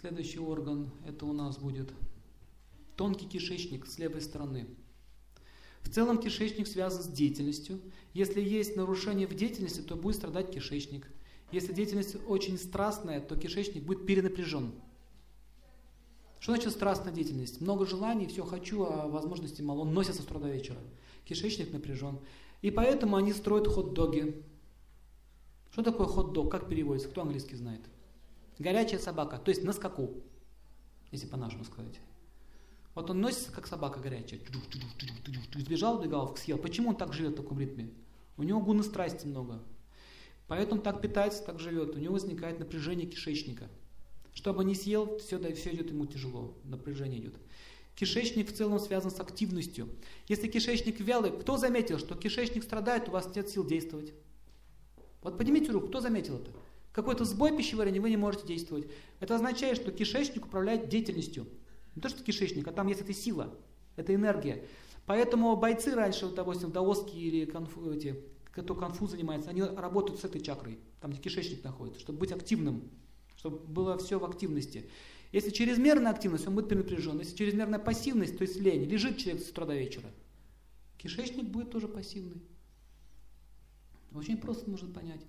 [0.00, 1.92] Следующий орган, это у нас будет
[2.96, 4.66] тонкий кишечник с левой стороны.
[5.82, 7.82] В целом кишечник связан с деятельностью.
[8.14, 11.06] Если есть нарушение в деятельности, то будет страдать кишечник.
[11.52, 14.72] Если деятельность очень страстная, то кишечник будет перенапряжен.
[16.38, 17.60] Что значит страстная деятельность?
[17.60, 19.80] Много желаний, все хочу, а возможности мало.
[19.80, 20.78] Он носится с утра вечера.
[21.26, 22.18] Кишечник напряжен.
[22.62, 24.42] И поэтому они строят хот-доги.
[25.72, 26.50] Что такое хот-дог?
[26.50, 27.10] Как переводится?
[27.10, 27.82] Кто английский знает?
[28.60, 30.22] Горячая собака, то есть на скаку,
[31.10, 31.98] если по-нашему сказать.
[32.94, 34.38] Вот он носится, как собака горячая.
[35.54, 36.58] Сбежал, убегал, съел.
[36.58, 37.90] Почему он так живет в таком ритме?
[38.36, 39.62] У него гуны страсти много.
[40.46, 41.96] Поэтому так питается, так живет.
[41.96, 43.66] У него возникает напряжение кишечника.
[44.34, 47.36] Что бы ни съел, все, все идет ему тяжело, напряжение идет.
[47.94, 49.88] Кишечник в целом связан с активностью.
[50.28, 54.12] Если кишечник вялый, кто заметил, что кишечник страдает, у вас нет сил действовать?
[55.22, 56.50] Вот поднимите руку, кто заметил это?
[56.92, 58.88] Какой-то сбой пищеварения, вы не можете действовать.
[59.20, 61.46] Это означает, что кишечник управляет деятельностью.
[61.94, 63.56] Не то, что кишечник, а там есть эта сила,
[63.96, 64.66] это энергия.
[65.06, 70.24] Поэтому бойцы раньше, вот, допустим, даоски или конфу, эти, кто конфу занимается, они работают с
[70.24, 72.90] этой чакрой, там, где кишечник находится, чтобы быть активным,
[73.36, 74.90] чтобы было все в активности.
[75.32, 77.18] Если чрезмерная активность, он будет перенапряжен.
[77.20, 80.10] Если чрезмерная пассивность, то есть лень, лежит человек с утра до вечера,
[80.98, 82.42] кишечник будет тоже пассивный.
[84.12, 85.20] Очень просто нужно понять.